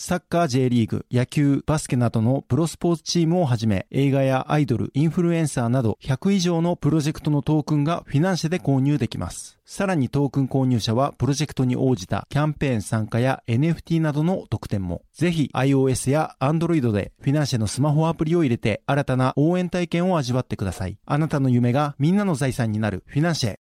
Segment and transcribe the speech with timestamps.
[0.00, 9.58] サッカー J リーグ、野球、バスケなどのプロスポーツチームをはじめ、映画やアイドル、インフルエンサーなど100以上のプロジェクトのトークンがフィナンシェで購入できます。
[9.64, 15.02] さらにトークン購入者はプロジェクトに応じたキャンペーン参加や NFT などの特典も。
[15.12, 20.96] ぜひ iOS や Android でフィナンシェのスマホアプリを入れて新たな応援体験を味わってください。
[21.06, 23.56] あなたの夢がみんなの財産になるフィナンシェ。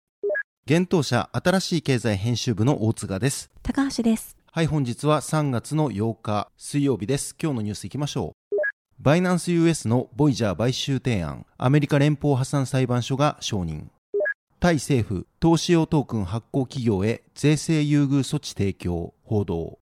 [0.67, 3.49] 現当社新しい経済編集部の大塚です。
[3.63, 4.36] 高橋です。
[4.57, 7.35] はい、本日は3月の8日水曜日です。
[7.39, 8.55] 今日のニュースいきましょう。
[8.99, 13.83] バイナンス US のボイジャー買収提案、アメリカ連邦破産裁判所が承認。
[14.59, 19.77] タイ政府、投資用トークン発行企業へ税制優遇措置提供、報道。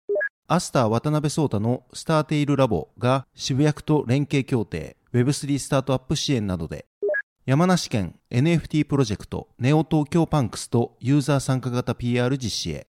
[0.47, 6.87] アスター渡辺聡太のスターテイルラボが渋谷区と連携協定、Web3 スタートアップ支援などで、
[7.45, 12.90] 山梨県 NFT プロジェクトネオ東京パンクスとユーザー参加型 PR 実施へ。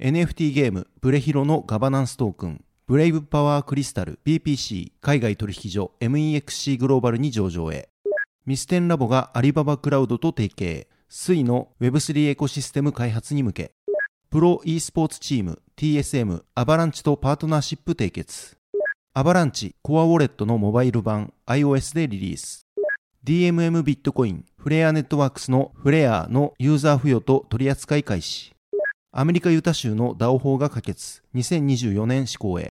[0.00, 7.88] NFT ゲームブレヒロのガバナンストークンブレイブパワークリスタル BPC 海外取引所 MEXC グローバルに上場へ。
[8.44, 10.88] ミステンラボがアリババクラウドと提携。
[11.08, 13.70] 水の Web3 エコシステム開発に向け。
[14.30, 18.56] プロ e スポーツチーム TSM アバランチとパートナーシップ締結。
[19.14, 22.66] アバランチコアウォレットのモバイル版 iOS でリリース。
[23.24, 28.53] DMM ビットコインフレアネットワークスのフレアのユーザー付与と取扱い開始。
[29.16, 32.70] アメリカユタ州の DAO 法が可決、2024年施行へ。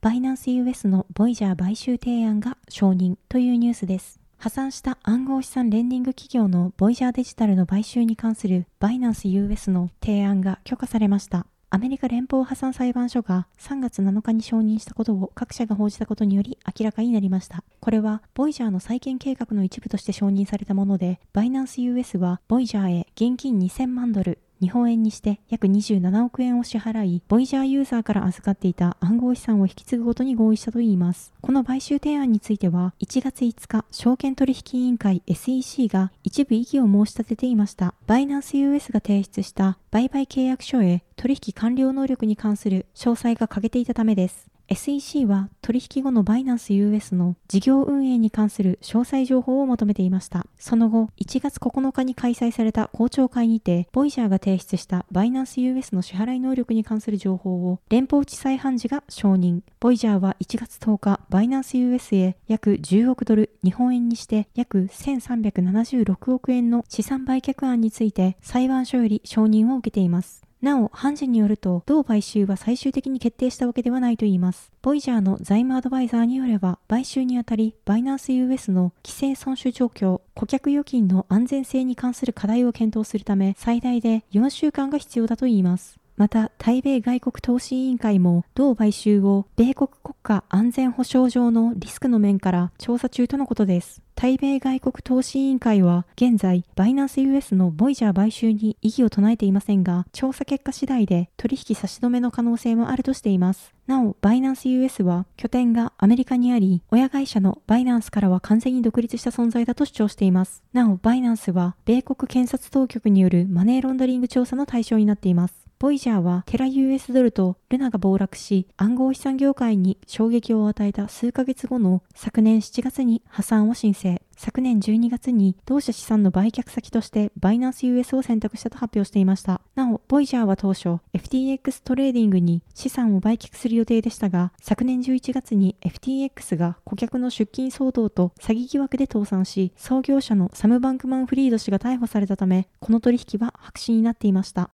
[0.00, 4.18] バイナンス US のボイジャー買収提案が承認というニュースです。
[4.38, 11.44] 破産した暗号資産レンディング企業のボイジャーデジタルの買収に関するバイナンス US の提案が許可されました。
[11.68, 17.62] アメリカ連邦破産裁判所が3月7日に承認したことを各社が報じたことにより明らかになりました。
[17.80, 31.34] これは、ボイジャーの再建計画の一部として承認されたもので、バイナンス US はボイジャーへ現金2000万ドル、日本円にして約27億円を支払い、ボイジャーユーザーから預かっていた暗号資産を引き継ぐことに合意したといいます。
[31.42, 37.92] この買収提案については、1月5日、証券取引委員会 SEC が一部異議を申し立てていました。
[38.06, 44.53] バイナンス US が提出した売買契約書へ取引完了能力に関する詳細が欠けていたためです。
[44.74, 50.46] SEC は取引後のバイナンス US の事業運営に関する詳細情報を求めていました。
[50.58, 59.60] その後、1月9日に開催された公聴会にて、ボイジャーが提出したバイナンス US の支払い能力に関する情報を連邦地裁判事が承認。
[59.78, 70.43] ボイジャーは1月10日、バイナンス US へ約10億ドル、日本円にして約1376億円の資産売却案について裁判所より承認を受けています。
[70.64, 74.72] なお、判事によると、同買収は最終的に決定したわけではないといいます。
[74.82, 86.00] ボイジャーの財務アドバイザーによれば、買収にあたり、バイナンス US の規制損守状況、顧客預金の安全性に関する課題を検討するため、最大で4週間が必要だといいます。
[86.16, 94.00] また、対米外国投資委員会も、同買収を米国国家安全保障上のリスクの面から調査中とのことです。
[94.14, 103.74] 対米外国投資委員会は、現在、バイナンス US のボイジャー買収に異議を唱えていませんが、調査結果次第で取引差し止めの可能性もあるとしています。
[103.88, 110.62] なお、バイナンス US は拠点がアメリカにあり、親会社のバイナンスからは完全に独立した存在だと主張しています。
[110.72, 115.63] なお、バイナンスは米国検察当局によるマネーロンダリング調査の対象になっています。
[115.84, 124.22] ボイジャーはテラ US ドルとルナが暴落し、暗号資産業界に衝撃を与えた数ヶ月後の昨年7月に破産を申請。
[124.34, 129.60] 昨年12月に同社資産の売却先としてバイナンス US を選択したと発表していました。
[129.74, 144.70] なお、ボイジャーは当初 FTX トレーディングに資産を売却する予定でしたが、昨年11月に FTX が顧客の出金騒動と詐欺疑惑で倒産し、創業者のサム・バンクマン・フリード氏が逮捕されたため、この取引は白紙になっていました。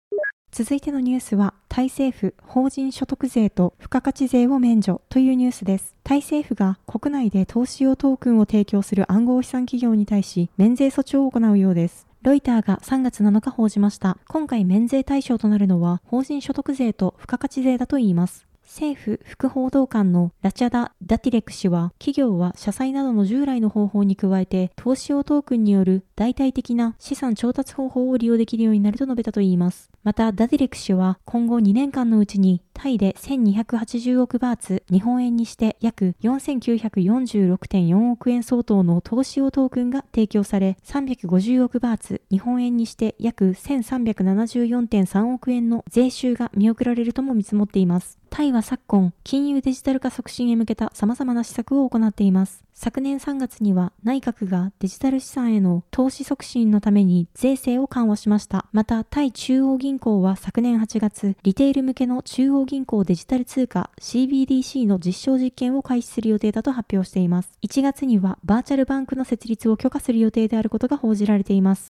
[0.52, 5.96] 続いてのニュースは、タイ政府法人所得税と付加価値税を免除というニュースです。
[6.04, 12.08] タイ政府が国内で投資用トークンを提供する暗号資産企業に対し、免税措置を行うようです。
[12.24, 14.18] ロイターが3月7日報じました。
[14.28, 18.49] 今回免税対象となるのは、法人所得税と付加価値税だといいます。
[18.70, 29.90] 政府副報道官のラチャダ・ダティレク氏は、企業は社債などの従来の方法に加えて、投資用トークンによる代替的な資産調達方法を利用できるようになると述べたといいます。
[30.04, 48.19] また、ダディレク氏は今後2年間のうちにタイで1280億バーツ、日本円にして約4946.4億円相当の投資用トークンが提供され、350億バーツ、日本円にして約1374.3億円の税収が見送られるとも見積もっています。
[48.30, 52.64] タイは昨今、金融デジタル化促進へ向けた様々な施策を行っています。
[52.74, 58.68] 昨年3月には内閣がデジタル資産への投資促進のために税制を緩和しました。
[58.72, 67.52] また、タイ中央銀行は昨年8月、リテール向けの中央銀行デジタル通貨 CBDC の実証実験を開始する予定だと発表しています。
[67.64, 71.92] 1月にはバーチャルバンクの設立を許可する予定であることが報じられています。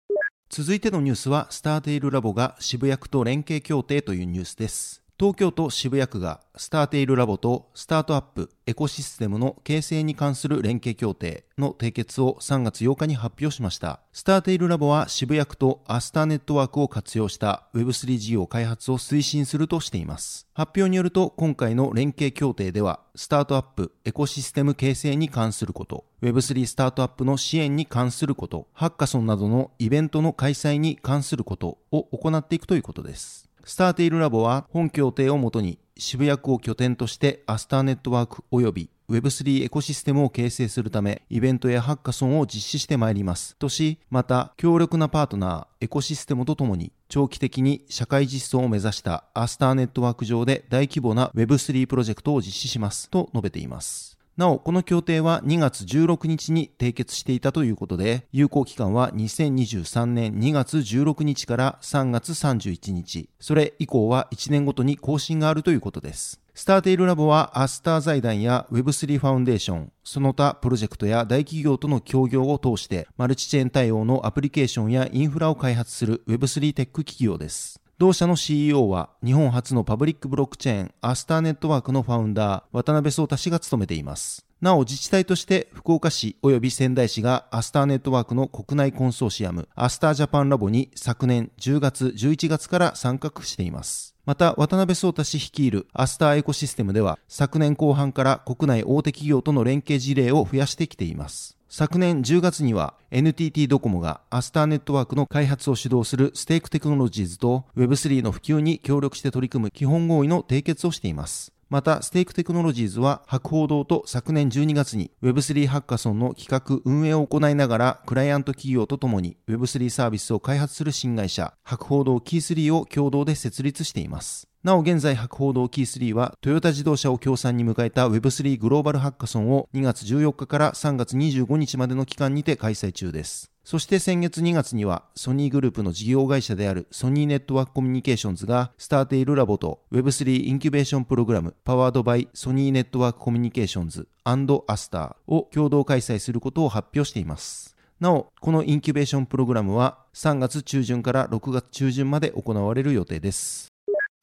[0.50, 5.03] 続いてのニュースは、スターテイルラボが渋谷区と連携協定というニュースです。
[5.16, 14.00] 東京都渋谷区がスターテイルラボとスタートアップエコシステムの形成に関する連携協定の締結を3月8日に発表しました。
[14.12, 20.48] スターテイルラボは渋谷区とアスターネットワークを活用した Web3 事業開発を推進するとしています。
[20.52, 33.48] 発表によると今回の連携協定ではスタートアップエコシステム形成に関すること、Web3 スタートアップの支援に関すること、ハッカソンなどのイベントの開催に関することを行っていくということです。
[33.64, 43.54] スターテイルラボは本協定をもとに渋谷区を拠点としてアスターネットワーク及び Web3 エコシステムを形成するため、イベントやハッカソンを実施してまいります。
[43.56, 53.10] とし、また、強力なパートナー、エコシステムとともに、長期的に社会実装を目指したアスターネットワーク上で大規模な Web3 プロジェクトを実施します。
[53.10, 54.16] と述べています。
[54.36, 66.40] なお、この協定は2月16日に締結していたということで、有効期間は2023年2月16日から3月31日、それ以降は1年ごとに更新があるということです。
[66.52, 77.83] スターテイルラボはアスター財団や Web3 ファウンデーション、その他プロジェクトや大企業との協業を通してマルチチェーン対応のアプリケーションやインフラを開発する Web3 テック企業です。
[77.96, 84.44] 同社の CEO は日本初のパブリックブロックチェーンアスターネットワークのファウンダー渡辺聡太氏が務めています。
[84.60, 94.13] なお自治体として福岡市及び仙台市がアスターネットワークの国内コンソーシアムアスタージャパンラボに昨年10月11月から参画しています。
[94.26, 101.58] また、渡辺聡太氏率いるアスターエコシステムでは、昨年後半から国内大手企業との連携事例を増やしてきています。
[101.68, 111.53] 昨年10月には NTT ドコモがアスターネットワークの開発を主導するステークテクノロジーズと Web3 の普及に協力して取り組む基本合意の締結をしています。
[111.74, 124.46] また、ステークテクノロジーズは博報堂と昨年12月に Web3 ハッカソンの企画運営を行いながらクライアント企業とともに Web3 サービスを開発する新会社博報堂キー3を共同で設立しています。
[124.62, 133.53] なお現在博報堂キー3はトヨタ自動車を協賛に迎えた Web3 グローバルハッカソンを2月14日から3月25日までの期間にて開催中です。
[133.64, 147.74] そして先月2月にはソニーグループの事業会社であるソニーネットワークコミュニケーションズがスターテイルラボと Web3 インキュベーションプログラム powered by ソニーネットワークコミュニケーションズアスターを共同開催することを発表しています。
[148.00, 153.68] なお、このインキュベーションプログラムは3月中旬から6月中旬まで行われる予定です。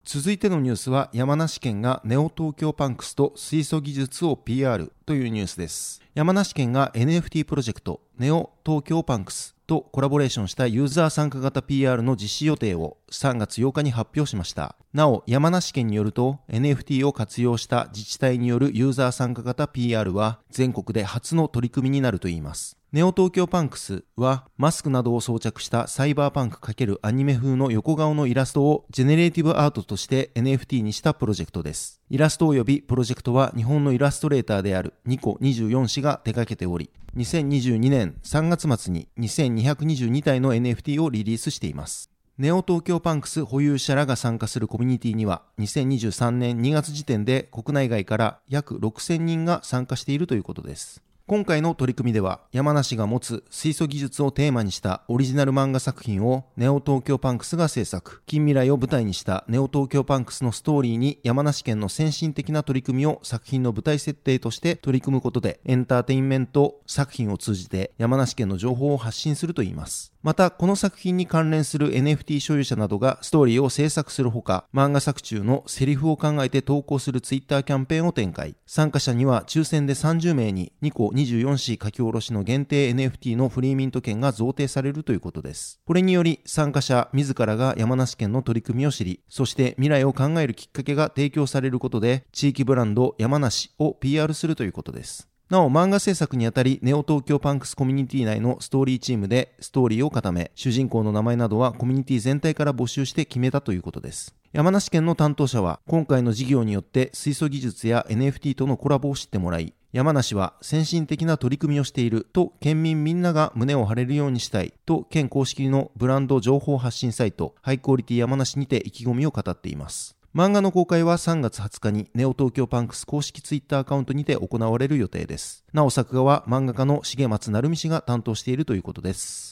[0.04, 6.01] 続いてのニュースは山梨県がネオ東京パンクスと水素技術を PR というニュースです。
[6.14, 14.76] 山梨県が NFT プロジェクトネオ東京パンクスとコラボレーションしたユーザー参加型 PR の実施予定を3月8日に発表しました。
[14.92, 22.81] なお、山梨県によると NFT を活用した自治体によるユーザー参加型 PR は全国で初の取り組みになるといいます。
[22.94, 32.02] ネオ東京パンクスはマスクなどを装着したサイバーパンク×アニメ風の横顔のイラストをジェネレーティブアートとして NFT にしたプロジェクトです。
[32.10, 42.10] イラスト及びプロジェクトは日本のイラストレーターであるニコ24氏が手掛けており、2022年3月末に2222体の NFT をリリースしています。
[42.38, 51.02] ネオ東京パンクス保有者らが参加するコミュニティには2023年2月時点で国内外から約6000人が参加しているということです。
[51.32, 78.56] 今回の取り組みでは山梨が持つ水素技術をテーマにしたオリジナル漫画作品をネオ東京パンクスが制作近未来を舞台にしたネオ東京パンクスのストーリーに山梨県の先進的な取り組みを作品の舞台設定として取り組むことでエンターテインメント作品を通じて山梨県の情報を発信するといいますまた、この作品に関連する NFT 所有者などがストーリーを制作するほか、漫画作中のセリフを考えて投稿する Twitter キャンペーンを展開。
[78.68, 85.80] 参加者には抽選で30名に2個 24C 書き下ろしの限定 NFT のフリーミント券が贈呈されるということです。
[85.86, 95.28] これにより、参加者自らが山梨県の取り組みを知り、そして未来を考えるきっかけが提供されることで、地域ブランド山梨を PR するということです。
[95.52, 104.34] なお、漫画制作にあたり、ネオ東京パンクスコミュニティ内のストーリーチームでストーリーを固め、主人公の名前などはコミュニティ全体から募集して決めたということです。
[104.54, 120.16] 山梨県の担当者は、今回の事業によって水素技術や NFT とのコラボを知ってもらい、山梨は先進的な取り組みをしていると県民みんなが胸を張れるようにしたいと県公式のブランド情報発信サイトハイクオリティ山梨にて意気込みを語っています。
[120.34, 125.66] 漫画の公開は3月20日にネオ東京パンクス公式ツイッターアカウントにて行われる予定です。
[125.74, 129.51] なお作画は漫画家の重松成美氏が担当しているということです。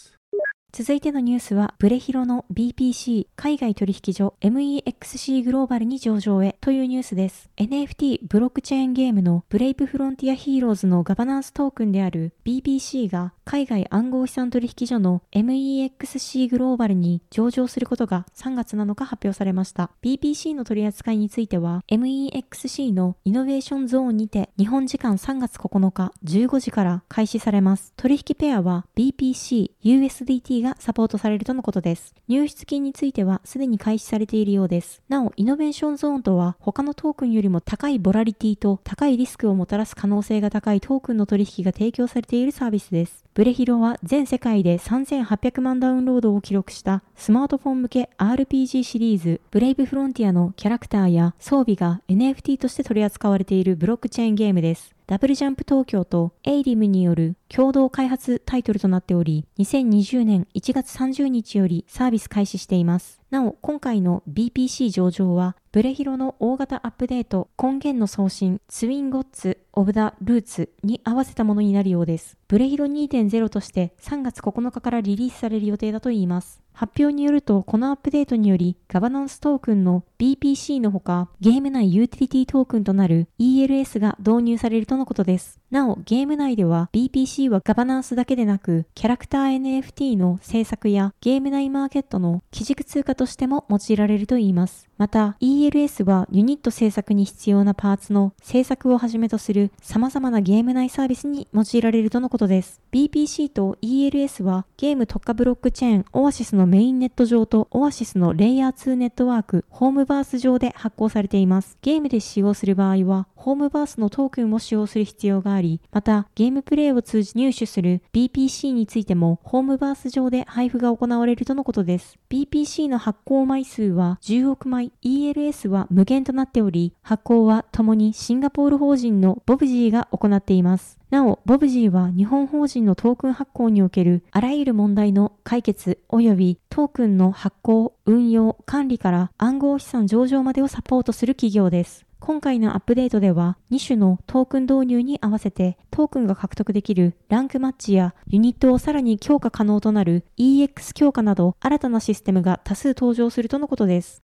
[0.72, 7.50] 続いてのニュースは、ブレヒロの BPC 海外取引所 MEXC グローバルに上場へというニュースです。
[7.58, 19.90] NFT ブロックチェーンゲームのブレイブフロンティアヒーローズのガバナンストークンである BPC が海外暗号資産取引所の MEXC グローバルに上場することが3月7日発表されました。
[20.04, 27.92] BPC の取り扱いについては MEXC のイノベーションゾーンにて日本時間3月9日15時から開始されます。
[27.98, 32.16] 取引ペアは BPC、USDT がサポートされるとのことです。
[32.28, 35.02] 入出金についてはすでに開始されているようです。
[35.10, 43.26] なお、イノベーションゾーンとは他のトークンよりも高いボラリティと高いリスクをもたらす可能性が高いトークンの取引が提供されているサービスです。
[43.40, 54.94] ブレヒロは全世界で3800万ダウンロードを記録したスマートフォン向け RPG シリーズブレイブフロンティアのキャラクターや装備が NFT として取り扱われているブロックチェーンゲームです。
[55.08, 63.22] ダブルジャンプ東京とエイリムによる共同開発タイトルとなっており、2020年1月30日よりサービス開始しています。
[63.32, 72.38] なお、今回の BPC 上場は、ブレヒロの大型アップデート、根源の送信、ツインゴッツ、オブダ・ルーツに合わせたものになるようです。
[72.48, 76.64] ブレヒロ2.0として3月9日からリリースされる予定だといいます。
[76.74, 85.60] 発表によると、このアップデートにより、ガバナンストークンの BPC のほか、ゲーム内ユーティリティトークンとなる ELS が導入されるとのことです。
[85.72, 94.88] なお、ゲーム内では BPC はガバナンスだけでなく、キャラクター NFT の制作やゲーム内マーケットの基軸通貨としても用いられるといいます。
[94.98, 102.82] また ILS はユニット制作に必要なパーツの制作をはじめとする様々なゲーム内サービスに用いられるとのことです。
[102.94, 111.78] BPC と ELS はゲーム特化ブロックチェーンオアシスのメインネット上とオアシスのレイヤー2ネットワークホームバース上で発行されています。
[111.82, 122.18] ゲームで使用する場合はホームバースのトークンを使用する必要があり、またゲームプレイを通じ入手する BPC についてもホームバース上で配布が行われるとのことです。
[122.30, 131.00] BPC の発行枚数は10億枚 ELS は無限となっており、発行は共にシンガポール法人のボブジーが行っています。
[131.10, 142.06] なお、ボブジーは日本法人のトークン発行におけるあらゆる問題の解決及びトークンの発行、運用、管理から暗号資産上場までをサポートする企業です。
[142.20, 154.22] 今回のアップデートでは2種のトークン導入に合わせてトークンが獲得できるランクマッチやユニットをさらに強化可能となる EX 強化など新たなシステムが多数登場するとのことです。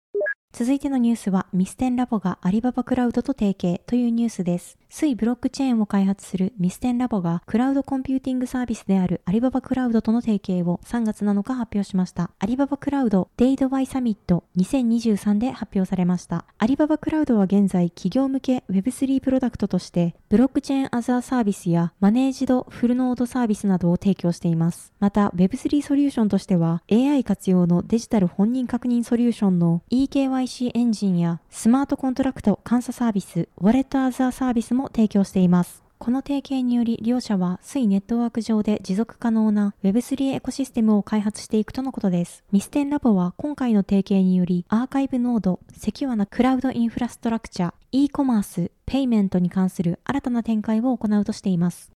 [0.52, 4.78] 続いてのニュースはミステンラボがアリババクラウドと提携というニュースです。
[4.88, 12.30] Sui ブロックチェーンを開発するミステンラボがクラウドコンピューティングサービスであるアリババクラウドとの提携を3月7日発表しました。
[12.38, 16.46] アリババクラウド Day Dubai Summit 2023で発表されました。
[16.56, 24.94] アリババクラウドは現在企業向け Web3 プロダクトとしてブロックチェーン as a service やマネージドフルノードサービスなどを提供しています。
[25.00, 35.82] また Web3 ソリューションとしては AI 活用のデジタル本人確認ソリューションの EKY KYC エンジンやスマートコントラクト監査サービス、ウォレット as a service も提供しています。
[35.96, 42.44] この提携により両社は Sui ネットワーク上で持続可能な Web3 エコシステムを開発していくとのことです。
[42.52, 51.90] ミステンラボは今回の提携によりアーカイブノード、セキュアなクラウドインフラストラクチャ、e コマース、ペイメントに関する新たな展開を行うとしています。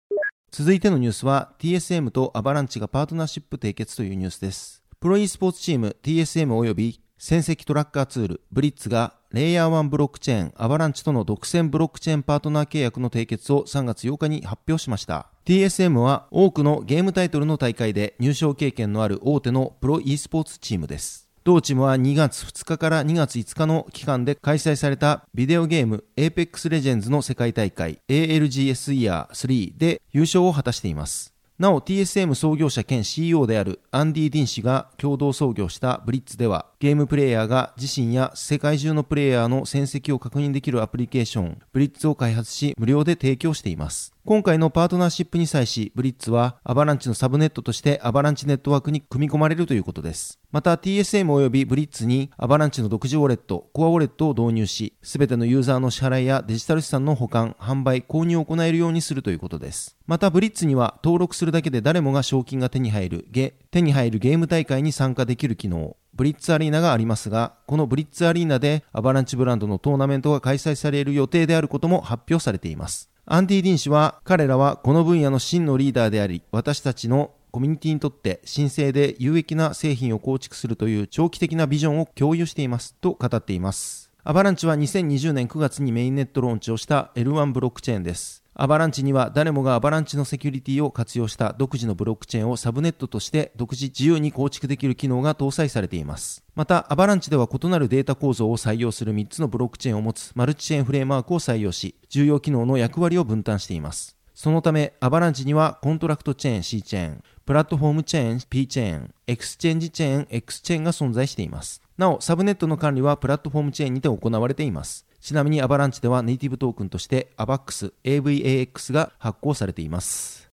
[0.52, 4.84] 続いてのニュースは TSM とアバランチがパートナーシップ締結というニュースです。
[5.00, 15.28] プロ e スポーツチーム TSM 及び戦績トラッカーツールブリッツがレイヤー1ブロックチェーンアバランチとの独占ブロックチェーンパートナー契約の締結を3月8日に発表しました。
[15.46, 21.28] TSM は多くのゲームタイトルの大会で入賞経験のある大手のプロ e スポーツチームです。
[21.44, 31.38] 同チームは2月2日から2月5日の期間で開催されたビデオゲーム Apex Legends の世界大会 ALGS Year 3で優勝を果たしています。
[31.60, 44.14] なお TSM 創業者兼 CEO であるアンディ・ディン氏が共同創業したブリッツではゲームプレイヤーが自身や世界中のプレイヤーの戦績を確認できるアプリケーションブリッツを開発し無料で提供しています。
[44.28, 50.38] 今回のパートナーシップに際し、ブリッツはアバランチのサブネットとしてアバランチネットワークに組み込まれるということです。
[50.52, 59.98] また TSM 及びブリッツにアバランチの独自ウォレット、コアウォレットを導入し、すべてのユーザーの支払いやデジタル資産の保管、販売、購入を行えるようにするということです。
[60.06, 73.12] またブリッツには登録するだけで誰もが賞金が手に入るゲ、手に入るゲーム大会に参加できる機能、ブリッツアリーナがありますが、このブリッツアリーナでアバランチブランドのトーナメントが開催される予定であることも発表されています。
[73.28, 84.12] アンディ・ディン氏は、彼らはこの分野の真のリーダーであり、私たちのコミュニティにとって神聖で有益な製品を構築するという長期的なビジョンを共有していますと語っています。
[84.24, 88.44] アバランチは2020年9月にメインネットローンチをした L1 ブロックチェーンです。
[88.60, 96.44] アバランチには誰もがアバランチのセキュリティを活用した独自のブロックチェーンをサブネットとして独自自由に構築できる機能が搭載されています。
[96.56, 104.18] また、アバランチでは異なるデータ構造を採用する3つのブロックチェーンを持つマルチチェーンフレームワークを採用し、重要機能の役割を分担しています。
[104.34, 111.84] そのため、アバランチにはコントラクトチェーン C チェーン、プラットフォームチェーン P チェーン、エクスチェンジチェーン X チェーンが存在しています。
[111.96, 115.07] なお、サブネットの管理はプラットフォームチェーンにて行われています。
[115.28, 120.50] ちなみにアバランチではネイティブトークンとして AVAX、AVAX が発行されています。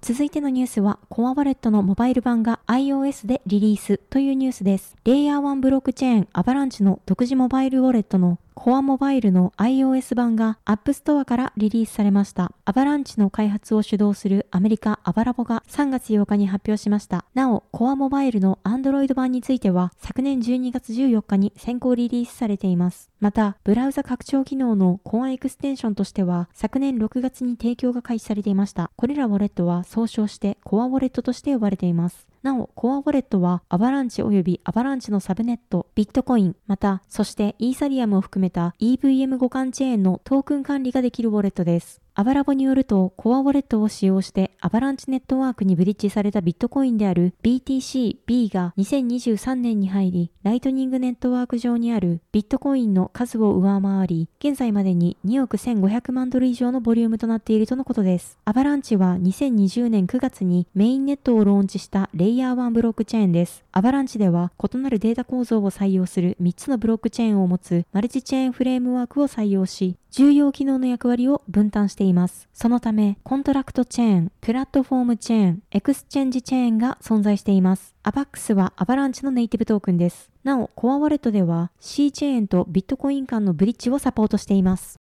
[0.00, 4.94] 続いてのニュースは、コアウォレットのモバイル版が iOS でリリースというニュースです。
[5.02, 12.52] レイヤー1ブロックチェーンアバランチの独自モバイルウォレットのコアモバイルの iOS 版が App Store からリリースされました。
[12.64, 17.24] アバランチの開発を主導するアメリカアバラボが3月8日に発表しました。
[17.34, 23.10] なお、コアモバイルの Android 版については昨年12月14日に先行リリースされています。
[23.20, 28.90] また、ブラウザ拡張機能のコアエクステンションとしては昨年6月に提供が開始されていました。
[28.96, 32.31] これらウォレットは総称してコアウォレットとして呼ばれています。
[32.42, 42.01] なお、コアウォレットはアバランチ及びアバランチのサブネット、ビットコイン、また、そしてイーサリアムを含めた EVM 互換チェーンのトークン管理ができるウォレットです。
[42.14, 58.36] アバラボによると、コアウォレットを使用してアバランチネットワークにブリッジされたビットコインである BTC-B が2023年に入り、ライトニングネットワーク上にあるビットコインの数を上回り、現在までに2億1500万ドル以上のボリュームとなっているとのことです。
[58.44, 63.64] アバランチは2020年9月にメインネットをローンチしたレイヤー1ブロックチェーンです。
[63.72, 72.48] アバランチでは異なるデータ構造を採用する3つのブロックチェーンを持つマルチチェーンフレームワークを採用し、重要機能の役割を分担してています。
[72.52, 77.94] そのため、コントラクトチェーン、プラットフォームチェーン、エクスチェンジチェーンが存在しています。
[78.02, 80.30] アバックスはアバランチのネイティブトークンです。
[80.42, 85.01] なお、コアウォレットでは C チェーンとビットコイン間のブリッジをサポートしています。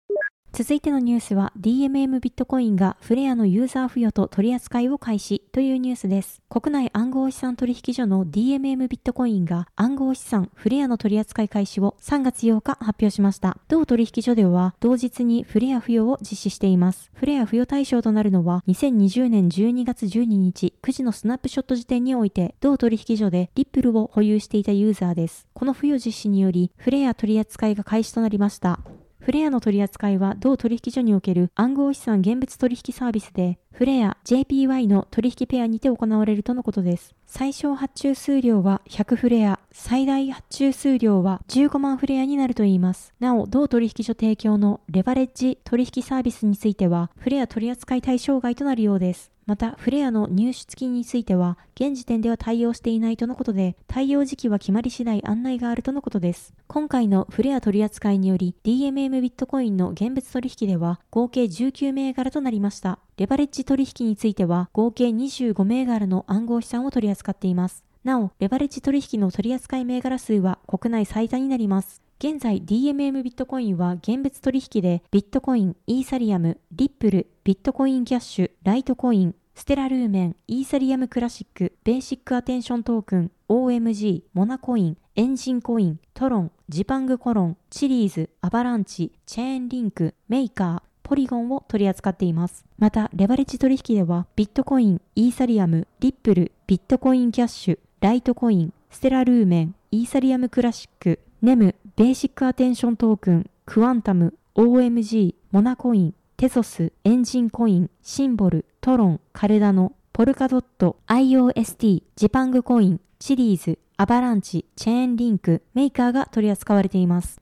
[0.52, 6.42] 続いてのニュースは DMM ビットコインがフレアのユーザー付与と取り扱いを開始というニュースです。
[6.50, 13.58] 国内暗号資産取引所の DMM ビットコインが暗号資産フレアの取り扱い開始を3月8日発表しました。
[13.68, 17.12] 同取引所では同日にフレア付与を実施しています。
[17.14, 25.48] フレア付与対象となるのは2020年12月12日9時のスナップショット時点において同取引所でリップルを保有していたユーザーです。
[25.54, 28.80] この付与実施によりフレア取り扱いが開始となりました。
[29.22, 37.16] フレアの取り扱いは同取引所における暗号資産現物取引サービスで、フレア JPY の取引ペアにて行われるとのことです。
[37.26, 43.14] 最小発注数量は100フレア、最大発注数量は15万フレアになるといいます。
[43.20, 49.32] なお、同取引所提供のレバレッジ取引サービスについては、フレア取扱い対象外となるようです。
[49.46, 56.54] また、フレアの入出金については、現時点では対応していないとのことで、対応時期は決まり次第案内があるとのことです。
[56.68, 63.00] 今回のフレア取扱いにより、DMM ビットコインの現物取引では、合計19銘柄となりました。
[63.20, 67.84] レバレッジ取引については、合計25銘柄の暗号資産を取り扱っています。
[68.06, 72.02] なお、レバレッジ取引の取扱い銘柄数は国内最多になります。
[72.20, 92.64] 現在 DMM ビットコインは現物取引でビットコイン、イーサリアム、リップル、ビットコインキャッシュ、ライトコイン、ステラルーメン、イーサリアムクラシック、ベーシックアテンショントークン、OMG、モナコイン、エンジンコイン、トロン、ジパングコロン、チリーズ、アバランチ、チェーンリンク、メーカー、ポリゴンを取り扱っています。
[92.78, 117.42] また、レバレッジ取引では、ビットコイン、イーサリアム、リップル、ビットコインキャッシュ、ライトコイン、ステラルーメン、イーサリアムクラシック、NEM、ベーシックアテンショントークン、クワンタム、OMG、モナコイン、テソス、エンジンコイン、シンボル、トロン、カルダノ、ポルカドット、IOST、ジパングコイン、シリーズ、アバランチ、チェーンリンク、メーカーが取り扱われています。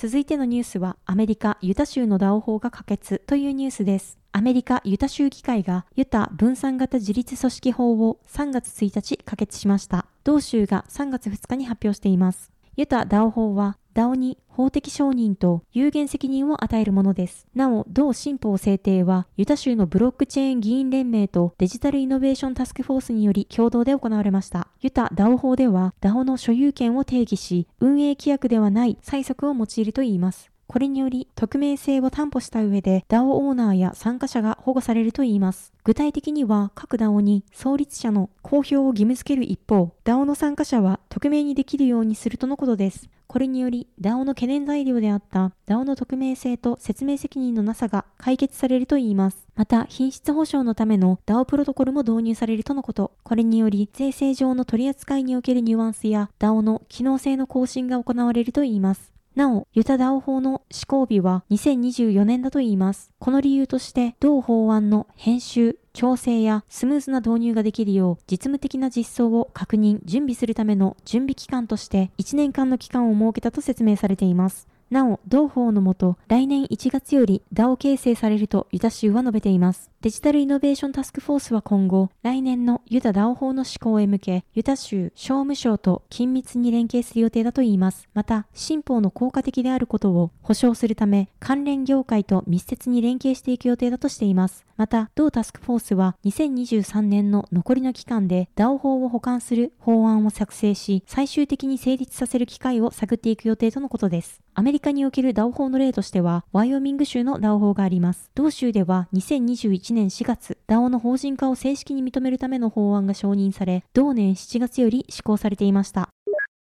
[0.00, 4.18] 続いてのニュースは、アメリカ・ユタ州のダオ法が可決というニュースです。
[4.32, 10.06] アメリカ・ユタ州議会がユタ分散型自立組織法を3月1日可決しました。
[10.24, 12.50] 同州が3月2日に発表しています。
[12.80, 17.46] ユタダオ法はダオに法的承認と有限責任を与えるものです。
[17.54, 24.68] なお、同新法制定は、ユタ州のブロックチェーン議員連盟とデジタルイノベーションタスクフォースにより共同で行われました。
[24.80, 30.50] ユタダオ法では、ダオの所有権を定義し、運営規約ではない催促を用いるといいます。
[30.70, 35.72] これにより、匿名性を担保した上で DAO オーナーや参加者が保護されるといいます。
[35.82, 43.08] 具体的には、各 DAO に創立者の公表を義務付ける一方、DAO の参加者は匿名にできるようにするとのことです。
[43.26, 49.48] これにより DAO の懸念材料であった DAO の匿名性と説明責任のなさが解決されるといいます。
[49.56, 53.10] また、品質保証のための DAO プロトコルも導入されるとのこと。
[53.24, 59.10] これにより、税制上の取り扱いにおけるニュアンスや DAO の機能性の更新が行われるといいます。
[59.40, 63.10] なお、ユタダオ法の施行日は2024年だといいます。
[63.18, 74.68] この理由として、同法案の編集、調整やスムーズな導入ができるよう実務的な実装を確認、準備するための準備期間として1年間の期間を設けたと説明されています。
[74.90, 79.88] なお、同法のもと、来年1月より DAO 形成されるとユタ州は述べています。
[80.00, 88.08] デジタルイノベーションタスクフォースは今後、来年のユタ DAO 法の施行へ向け、ユタ州商務省と緊密に連携する予定だといいます。
[88.14, 94.66] また、新法の効果的であることを保証するため、関連業界と密接に連携していく予定だとしています。
[94.76, 104.40] また、同タスクフォースは2023年の残りの期間で DAO 法を保管する法案を作成し、最終的に成立させる機会を探っていく予定とのことです。
[104.54, 108.30] アメリカにおける DAO 法の例としては、ワイオミング州の DAO 法があります。
[108.34, 116.08] 同州では2021年4月、DAO の法人化を正式に認めるための法案が承認され、同年7月より施行されていました。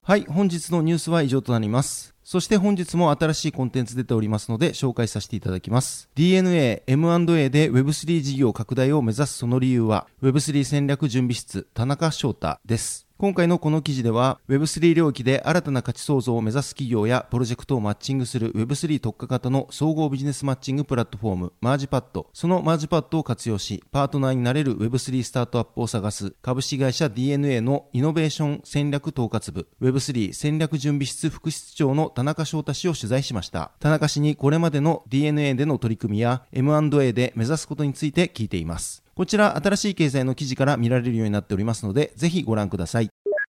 [0.03, 2.15] はい、本日のニュースは以上となります。
[2.23, 6.09] そして本日も新しいコンテンツ出ておりますので紹介させていただきます。
[6.15, 13.08] DNA、M&A で Web3 事業拡大を目指すその理由は Web3 戦略準備室田中翔太です。
[13.21, 22.29] 今回のこの記事では Web3 領域で新たな価値創造を目指す企業やプロジェクトをマッチングする Web3 特化型の総合ビジネスマッチングプラットフォームマージパッド。
[22.31, 29.67] そのマージパッドを活用しパートナーになれる Web3 スタートアップを探す株式会社 DNA のイノベーション戦略統括部。
[29.81, 33.73] Web3 戦略準備室副室長の田中翔太氏を取材しました。
[33.81, 39.03] 田中氏にこれまでの DNA での取り組みや M&A で目指すことについて聞いています。
[39.19, 43.09] こちら新しい経済の記事から見られるようになっておりますのでぜひご覧ください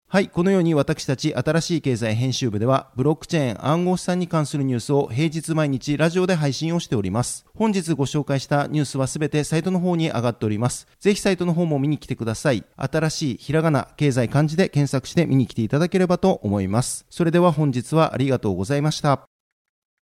[0.09, 7.46] はい、このように私たち新しい経済編集部では、ブロックチェーン暗号資産に関するニュースを平日毎日ラジオで配信をしております。
[7.55, 10.87] 本日ご紹介したニュースはすべてサイトの方に上がっております。
[11.01, 12.64] ぜひサイトの方も見に来てください。
[12.77, 17.07] 新しいひらがな、経済漢字で検索して見に来ていただければと思います。
[17.09, 19.31] それでは本日はありがとうございました。